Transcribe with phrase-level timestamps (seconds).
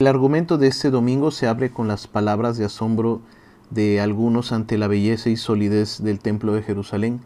[0.00, 3.20] El argumento de este domingo se abre con las palabras de asombro
[3.68, 7.20] de algunos ante la belleza y solidez del Templo de Jerusalén.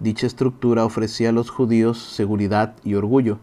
[0.00, 3.38] Dicha estructura ofrecía a los judíos seguridad y orgullo.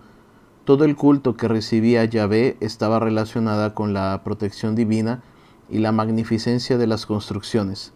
[0.65, 5.23] Todo el culto que recibía Yahvé estaba relacionada con la protección divina
[5.69, 7.93] y la magnificencia de las construcciones.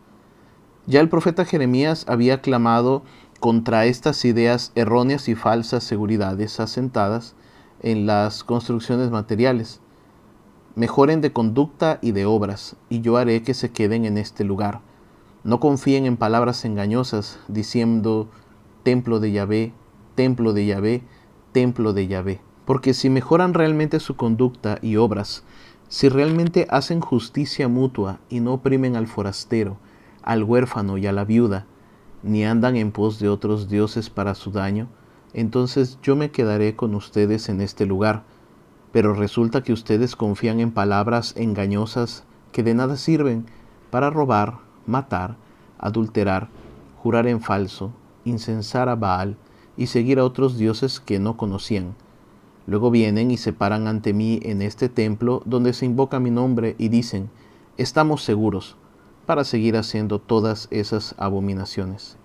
[0.88, 3.04] Ya el profeta Jeremías había clamado
[3.41, 7.36] contra estas ideas erróneas y falsas seguridades asentadas
[7.82, 9.82] en las construcciones materiales.
[10.75, 14.82] Mejoren de conducta y de obras, y yo haré que se queden en este lugar.
[15.43, 18.27] No confíen en palabras engañosas, diciendo,
[18.82, 19.73] templo de Yahvé,
[20.15, 21.04] templo de Yahvé,
[21.51, 22.41] templo de Yahvé.
[22.65, 25.43] Porque si mejoran realmente su conducta y obras,
[25.89, 29.77] si realmente hacen justicia mutua y no oprimen al forastero,
[30.24, 31.68] al huérfano y a la viuda,
[32.23, 34.87] ni andan en pos de otros dioses para su daño,
[35.33, 38.23] entonces yo me quedaré con ustedes en este lugar.
[38.94, 43.47] Pero resulta que ustedes confían en palabras engañosas que de nada sirven
[43.89, 45.36] para robar, matar,
[45.80, 46.47] adulterar,
[47.02, 47.91] jurar en falso,
[48.23, 49.36] incensar a Baal
[49.75, 51.95] y seguir a otros dioses que no conocían.
[52.66, 56.75] Luego vienen y se paran ante mí en este templo donde se invoca mi nombre
[56.77, 57.30] y dicen,
[57.77, 58.77] estamos seguros,
[59.25, 62.17] para seguir haciendo todas esas abominaciones.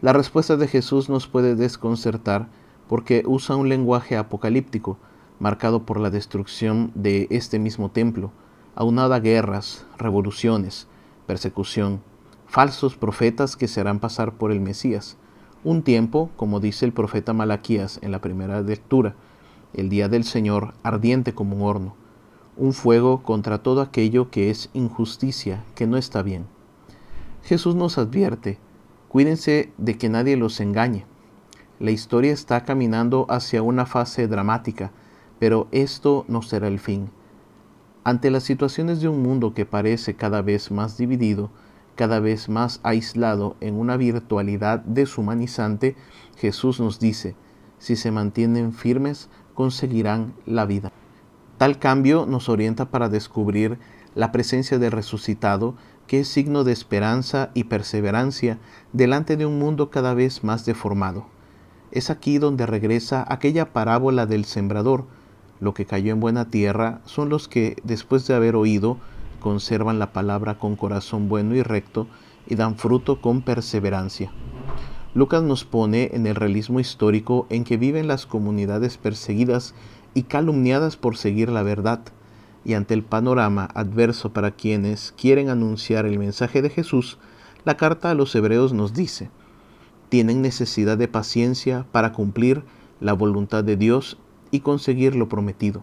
[0.00, 2.48] La respuesta de Jesús nos puede desconcertar
[2.88, 4.96] porque usa un lenguaje apocalíptico,
[5.40, 8.32] marcado por la destrucción de este mismo templo,
[8.74, 10.88] aunada guerras, revoluciones,
[11.26, 12.00] persecución,
[12.46, 15.16] falsos profetas que se harán pasar por el Mesías,
[15.64, 19.14] un tiempo, como dice el profeta Malaquías en la primera lectura,
[19.74, 21.94] el día del Señor ardiente como un horno,
[22.56, 26.46] un fuego contra todo aquello que es injusticia, que no está bien.
[27.44, 28.58] Jesús nos advierte,
[29.08, 31.06] cuídense de que nadie los engañe.
[31.78, 34.90] La historia está caminando hacia una fase dramática,
[35.38, 37.10] pero esto no será el fin.
[38.04, 41.50] Ante las situaciones de un mundo que parece cada vez más dividido,
[41.94, 45.96] cada vez más aislado en una virtualidad deshumanizante,
[46.36, 47.34] Jesús nos dice,
[47.78, 50.92] si se mantienen firmes, conseguirán la vida.
[51.58, 53.78] Tal cambio nos orienta para descubrir
[54.14, 55.74] la presencia del resucitado,
[56.06, 58.58] que es signo de esperanza y perseverancia
[58.92, 61.26] delante de un mundo cada vez más deformado.
[61.90, 65.06] Es aquí donde regresa aquella parábola del sembrador.
[65.60, 68.98] Lo que cayó en buena tierra son los que, después de haber oído,
[69.40, 72.06] conservan la palabra con corazón bueno y recto
[72.46, 74.30] y dan fruto con perseverancia.
[75.14, 79.74] Lucas nos pone en el realismo histórico en que viven las comunidades perseguidas
[80.14, 82.00] y calumniadas por seguir la verdad,
[82.64, 87.18] y ante el panorama adverso para quienes quieren anunciar el mensaje de Jesús,
[87.64, 89.30] la carta a los hebreos nos dice,
[90.08, 92.62] tienen necesidad de paciencia para cumplir
[93.00, 94.18] la voluntad de Dios
[94.50, 95.82] y conseguir lo prometido.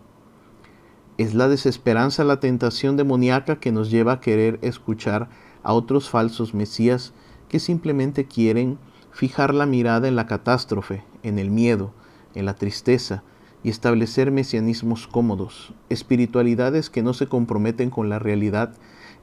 [1.18, 5.30] Es la desesperanza, la tentación demoníaca que nos lleva a querer escuchar
[5.64, 7.14] a otros falsos mesías
[7.48, 8.78] que simplemente quieren
[9.12, 11.94] fijar la mirada en la catástrofe, en el miedo,
[12.34, 13.24] en la tristeza,
[13.64, 18.74] y establecer mesianismos cómodos, espiritualidades que no se comprometen con la realidad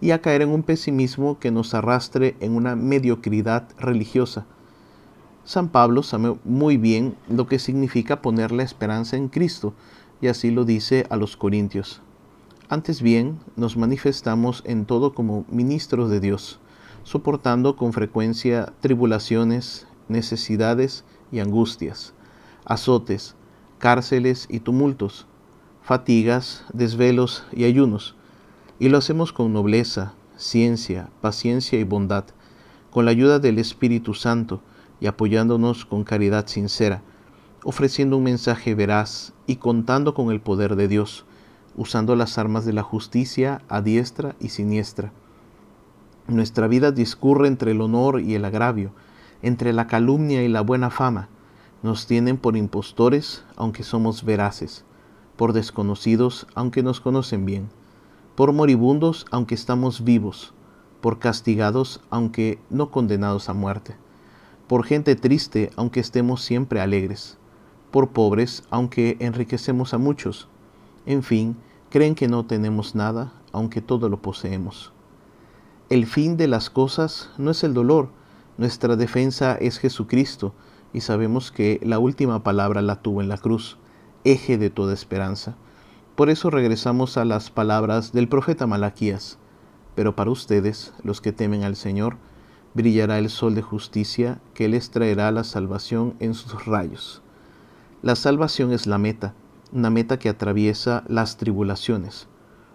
[0.00, 4.46] y a caer en un pesimismo que nos arrastre en una mediocridad religiosa.
[5.44, 9.74] San Pablo sabe muy bien lo que significa poner la esperanza en Cristo,
[10.20, 12.00] y así lo dice a los Corintios.
[12.68, 16.60] Antes bien, nos manifestamos en todo como ministros de Dios,
[17.02, 22.14] soportando con frecuencia tribulaciones, necesidades y angustias,
[22.64, 23.34] azotes,
[23.78, 25.26] cárceles y tumultos,
[25.82, 28.14] fatigas, desvelos y ayunos,
[28.78, 32.26] y lo hacemos con nobleza, ciencia, paciencia y bondad,
[32.92, 34.62] con la ayuda del Espíritu Santo
[35.02, 37.02] y apoyándonos con caridad sincera,
[37.64, 41.24] ofreciendo un mensaje veraz y contando con el poder de Dios,
[41.76, 45.10] usando las armas de la justicia a diestra y siniestra.
[46.28, 48.92] Nuestra vida discurre entre el honor y el agravio,
[49.42, 51.28] entre la calumnia y la buena fama,
[51.82, 54.84] nos tienen por impostores, aunque somos veraces,
[55.36, 57.70] por desconocidos, aunque nos conocen bien,
[58.36, 60.54] por moribundos, aunque estamos vivos,
[61.00, 63.96] por castigados, aunque no condenados a muerte,
[64.72, 67.36] por gente triste, aunque estemos siempre alegres,
[67.90, 70.48] por pobres, aunque enriquecemos a muchos.
[71.04, 71.58] En fin,
[71.90, 74.94] creen que no tenemos nada, aunque todo lo poseemos.
[75.90, 78.08] El fin de las cosas no es el dolor,
[78.56, 80.54] nuestra defensa es Jesucristo,
[80.94, 83.76] y sabemos que la última palabra la tuvo en la cruz,
[84.24, 85.54] eje de toda esperanza.
[86.16, 89.36] Por eso regresamos a las palabras del profeta Malaquías.
[89.94, 92.16] Pero para ustedes, los que temen al Señor,
[92.74, 97.22] brillará el sol de justicia que les traerá la salvación en sus rayos.
[98.02, 99.34] La salvación es la meta,
[99.72, 102.28] una meta que atraviesa las tribulaciones.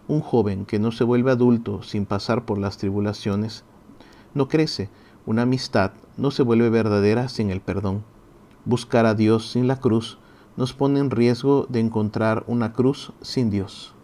[0.08, 3.66] Un joven que no se vuelve adulto sin pasar por las tribulaciones
[4.34, 4.90] no crece.
[5.26, 8.04] Una amistad no se vuelve verdadera sin el perdón.
[8.64, 10.18] Buscar a Dios sin la cruz
[10.56, 13.97] nos pone en riesgo de encontrar una cruz sin Dios.